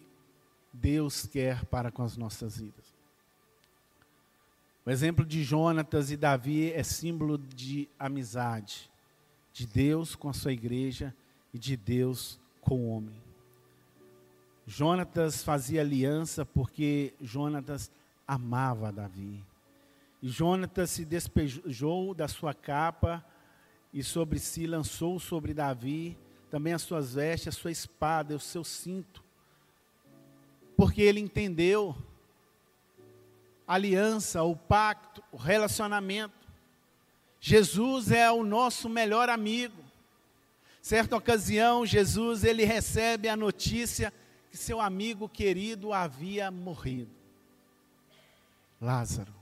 [0.71, 2.95] Deus quer para com as nossas vidas.
[4.85, 8.91] O exemplo de Jonatas e Davi é símbolo de amizade,
[9.51, 11.13] de Deus com a sua igreja
[11.51, 13.19] e de Deus com o homem.
[14.67, 17.89] Jonatas fazia aliança porque Jonatas
[18.27, 19.43] amava Davi.
[20.21, 23.25] E Jonatas se despejou da sua capa
[23.93, 26.17] e sobre si lançou sobre Davi
[26.49, 29.23] também as suas vestes, a sua espada, o seu cinto,
[30.75, 31.95] porque ele entendeu
[33.67, 36.47] a aliança, o pacto, o relacionamento.
[37.39, 39.83] Jesus é o nosso melhor amigo.
[40.81, 44.13] Certa ocasião, Jesus ele recebe a notícia
[44.49, 47.11] que seu amigo querido havia morrido.
[48.79, 49.36] Lázaro.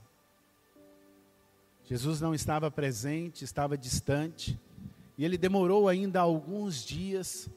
[1.86, 4.58] Jesus não estava presente, estava distante,
[5.16, 7.48] e ele demorou ainda alguns dias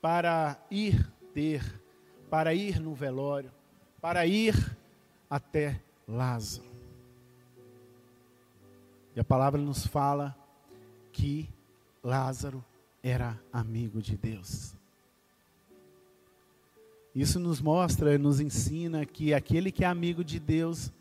[0.00, 1.82] para ir ter,
[2.30, 3.50] para ir no velório,
[4.00, 4.54] para ir
[5.28, 6.68] até Lázaro.
[9.14, 10.36] E a palavra nos fala
[11.12, 11.48] que
[12.02, 12.64] Lázaro
[13.02, 14.72] era amigo de Deus.
[17.12, 20.92] Isso nos mostra, nos ensina que aquele que é amigo de Deus,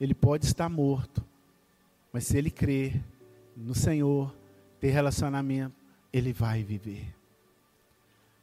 [0.00, 1.24] ele pode estar morto,
[2.12, 3.00] mas se ele crer
[3.56, 4.34] no Senhor,
[4.80, 5.74] ter relacionamento,
[6.12, 7.14] ele vai viver.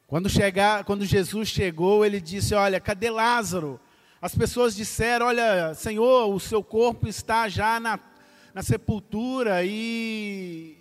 [0.07, 3.80] Quando chegar, quando Jesus chegou, ele disse: "Olha, cadê Lázaro?"
[4.22, 7.99] As pessoas disseram: "Olha, Senhor, o seu corpo está já na,
[8.53, 10.78] na sepultura e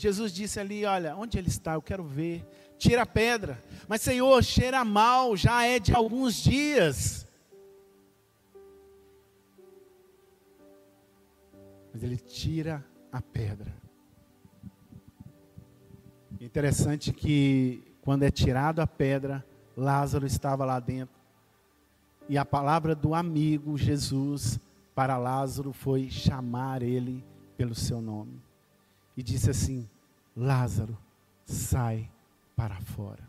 [0.00, 1.74] Jesus disse ali: Olha, onde ele está?
[1.74, 2.42] Eu quero ver.
[2.78, 3.62] Tira a pedra.
[3.86, 7.26] Mas, Senhor, cheira mal, já é de alguns dias.
[11.92, 13.74] Mas ele tira a pedra.
[16.40, 19.44] Interessante que quando é tirado a pedra,
[19.76, 21.14] Lázaro estava lá dentro.
[22.28, 24.58] E a palavra do amigo Jesus
[24.94, 27.24] para Lázaro foi chamar ele
[27.56, 28.40] pelo seu nome.
[29.16, 29.88] E disse assim:
[30.36, 30.96] Lázaro,
[31.44, 32.10] sai
[32.56, 33.28] para fora.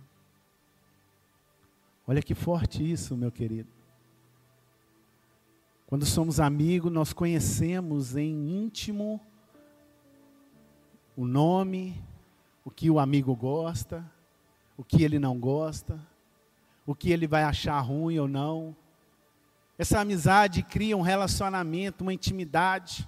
[2.07, 3.69] Olha que forte isso, meu querido.
[5.91, 9.19] Quando somos amigos, nós conhecemos em íntimo
[11.17, 12.01] o nome,
[12.63, 14.09] o que o amigo gosta,
[14.77, 15.99] o que ele não gosta,
[16.85, 18.73] o que ele vai achar ruim ou não.
[19.77, 23.05] Essa amizade cria um relacionamento, uma intimidade.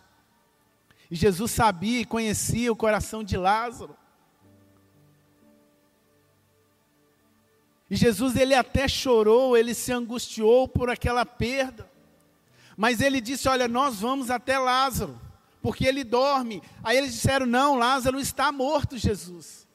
[1.10, 3.96] E Jesus sabia e conhecia o coração de Lázaro.
[7.90, 11.93] E Jesus ele até chorou, ele se angustiou por aquela perda.
[12.76, 15.20] Mas ele disse: Olha, nós vamos até Lázaro,
[15.62, 16.62] porque ele dorme.
[16.84, 19.68] Aí eles disseram: Não, Lázaro está morto, Jesus.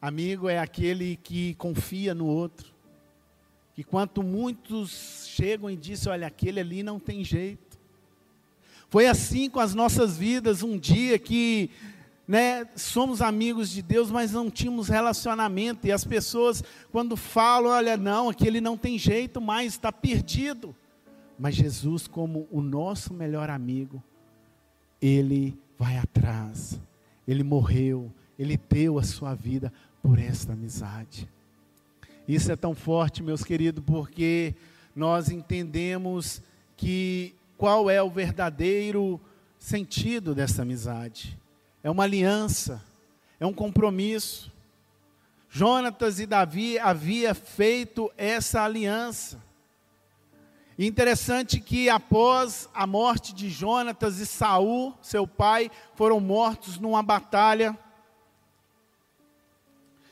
[0.00, 2.72] Amigo é aquele que confia no outro.
[3.74, 7.78] Que quanto muitos chegam e dizem: Olha, aquele ali não tem jeito.
[8.90, 11.70] Foi assim com as nossas vidas, um dia que
[12.28, 15.86] né, somos amigos de Deus, mas não tínhamos relacionamento.
[15.86, 16.62] E as pessoas,
[16.92, 20.76] quando falam, olha, não, aquele não tem jeito mais, está perdido.
[21.38, 24.02] Mas Jesus, como o nosso melhor amigo,
[25.00, 26.78] ele vai atrás.
[27.26, 29.72] Ele morreu, ele deu a sua vida
[30.02, 31.26] por esta amizade.
[32.26, 34.54] Isso é tão forte, meus queridos, porque
[34.94, 36.42] nós entendemos
[36.76, 39.18] que qual é o verdadeiro
[39.58, 41.38] sentido dessa amizade.
[41.82, 42.84] É uma aliança,
[43.38, 44.52] é um compromisso.
[45.48, 49.42] Jonatas e Davi havia feito essa aliança.
[50.78, 57.76] Interessante que após a morte de Jonatas e Saul, seu pai, foram mortos numa batalha.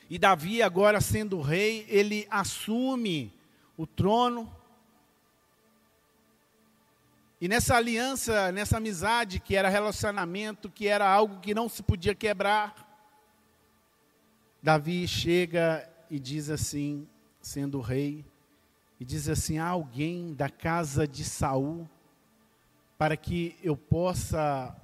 [0.09, 3.31] E Davi, agora sendo rei, ele assume
[3.77, 4.51] o trono.
[7.39, 12.15] E nessa aliança, nessa amizade, que era relacionamento, que era algo que não se podia
[12.15, 12.87] quebrar,
[14.61, 17.07] Davi chega e diz assim,
[17.41, 18.25] sendo rei,
[18.99, 21.87] e diz assim: há alguém da casa de Saul
[22.97, 24.75] para que eu possa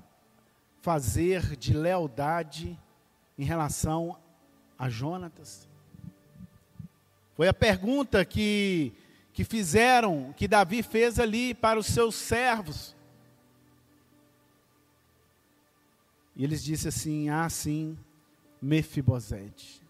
[0.82, 2.80] fazer de lealdade
[3.38, 4.18] em relação
[4.78, 5.68] a Jonatas?
[7.36, 8.94] Foi a pergunta que,
[9.34, 12.96] que fizeram, que Davi fez ali para os seus servos.
[16.36, 17.98] E eles disseram assim: Ah, sim,
[18.62, 19.82] Mefibosete.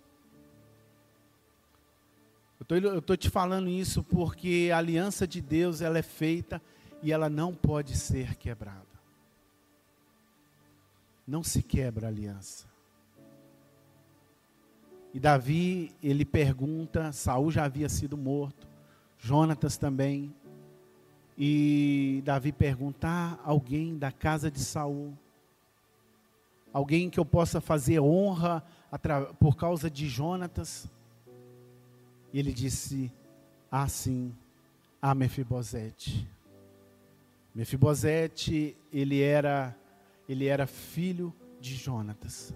[2.69, 6.61] Eu estou te falando isso porque a aliança de Deus ela é feita
[7.01, 8.87] e ela não pode ser quebrada.
[11.27, 12.65] Não se quebra a aliança.
[15.13, 18.67] E Davi, ele pergunta, Saul já havia sido morto,
[19.24, 20.36] Jonatas também.
[21.38, 25.17] E Davi pergunta: ah, alguém da casa de Saul,
[26.74, 28.61] alguém que eu possa fazer honra
[29.39, 30.91] por causa de Jonatas?
[32.34, 33.11] E ele disse
[33.71, 34.36] assim
[35.01, 36.28] a Mefibosete.
[37.55, 39.74] Mefibosete, ele era
[40.28, 42.53] ele era filho de Jonatas.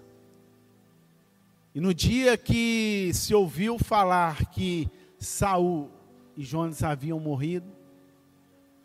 [1.74, 4.89] E no dia que se ouviu falar que
[5.20, 5.96] Saul
[6.38, 7.65] e Jonas haviam morrido,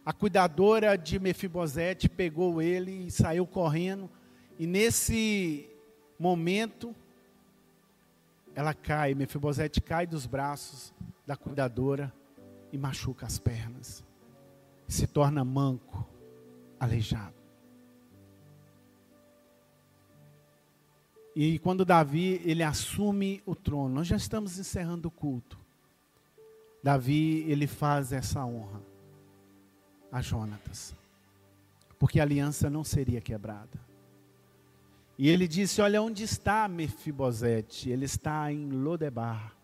[0.04, 4.10] a cuidadora de Mefibosete pegou ele e saiu correndo.
[4.58, 5.68] E nesse
[6.18, 6.94] momento,
[8.54, 10.92] ela cai, Mefibosete cai dos braços
[11.24, 12.12] da cuidadora
[12.72, 14.04] e machuca as pernas.
[14.88, 16.04] Se torna manco,
[16.80, 17.34] aleijado.
[21.34, 25.61] E quando Davi, ele assume o trono, nós já estamos encerrando o culto.
[26.82, 28.82] Davi, ele faz essa honra
[30.10, 30.94] a Jonatas.
[31.98, 33.80] Porque a aliança não seria quebrada.
[35.16, 37.88] E ele disse: Olha, onde está Mefibosete?
[37.88, 39.54] Ele está em Lodebar.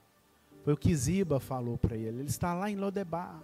[0.62, 2.20] Foi o que Ziba falou para ele.
[2.20, 3.42] Ele está lá em Lodebar.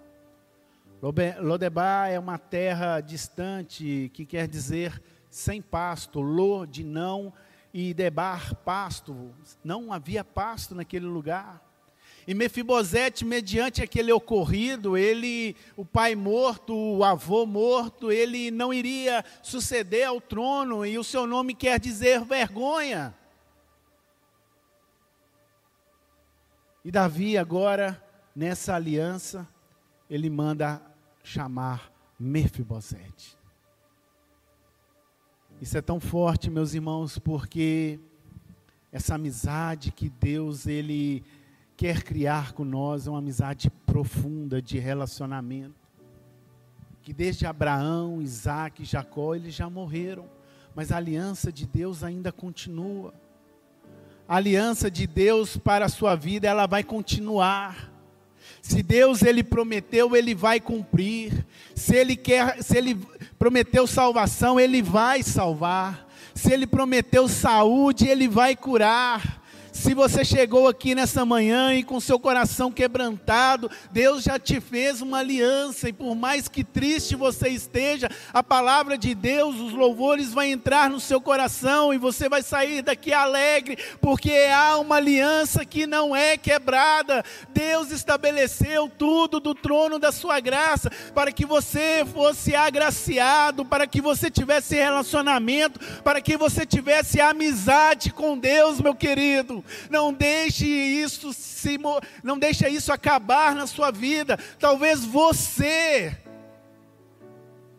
[1.40, 6.20] Lodebar é uma terra distante, que quer dizer sem pasto.
[6.20, 7.32] Lo de não
[7.72, 9.34] e Debar pasto.
[9.64, 11.63] Não havia pasto naquele lugar.
[12.26, 19.24] E Mefibosete, mediante aquele ocorrido, ele, o pai morto, o avô morto, ele não iria
[19.42, 23.14] suceder ao trono, e o seu nome quer dizer vergonha.
[26.84, 28.02] E Davi, agora,
[28.34, 29.48] nessa aliança,
[30.08, 30.82] ele manda
[31.22, 33.36] chamar Mefibosete.
[35.60, 37.98] Isso é tão forte, meus irmãos, porque
[38.92, 41.24] essa amizade que Deus ele
[41.76, 45.74] quer criar com nós uma amizade profunda de relacionamento.
[47.02, 50.26] Que desde Abraão, Isaac e Jacó, eles já morreram,
[50.74, 53.12] mas a aliança de Deus ainda continua.
[54.26, 57.92] A aliança de Deus para a sua vida, ela vai continuar.
[58.62, 61.44] Se Deus ele prometeu, ele vai cumprir.
[61.74, 62.98] Se ele quer, se ele
[63.38, 66.08] prometeu salvação, ele vai salvar.
[66.34, 69.43] Se ele prometeu saúde, ele vai curar.
[69.74, 75.02] Se você chegou aqui nessa manhã e com seu coração quebrantado, Deus já te fez
[75.02, 80.32] uma aliança, e por mais que triste você esteja, a palavra de Deus, os louvores
[80.32, 85.64] vai entrar no seu coração e você vai sair daqui alegre, porque há uma aliança
[85.64, 87.24] que não é quebrada.
[87.52, 94.00] Deus estabeleceu tudo do trono da sua graça para que você fosse agraciado, para que
[94.00, 99.63] você tivesse relacionamento, para que você tivesse amizade com Deus, meu querido.
[99.90, 101.78] Não deixe isso se
[102.22, 104.38] não deixe isso acabar na sua vida.
[104.58, 106.16] Talvez você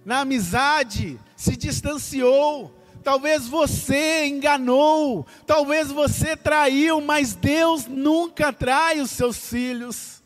[0.03, 2.73] na amizade se distanciou.
[3.03, 10.23] Talvez você enganou, talvez você traiu, mas Deus nunca trai os seus filhos.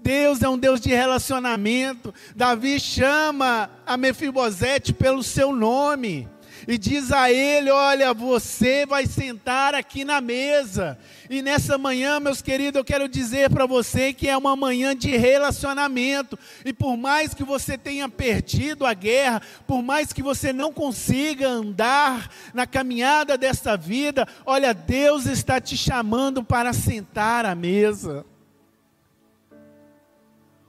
[0.00, 2.14] Deus é um Deus de relacionamento.
[2.34, 6.26] Davi chama a Mefibosete pelo seu nome
[6.66, 10.98] e diz a ele: Olha, você vai sentar aqui na mesa.
[11.28, 15.16] E nessa manhã, meus queridos, eu quero dizer para você que é uma manhã de
[15.16, 16.38] relacionamento.
[16.64, 21.48] E por mais que você tenha perdido a guerra, por mais que você não consiga
[21.48, 28.24] andar na caminhada desta vida, olha, Deus está te chamando para sentar à mesa.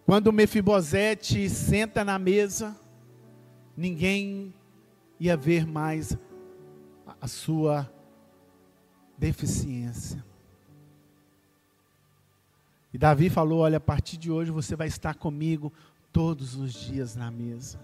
[0.05, 2.75] Quando Mefibosete senta na mesa,
[3.77, 4.53] ninguém
[5.21, 6.17] ia ver mais
[7.21, 7.87] a sua
[9.15, 10.25] deficiência.
[12.91, 15.71] E Davi falou: Olha, a partir de hoje você vai estar comigo
[16.11, 17.79] todos os dias na mesa.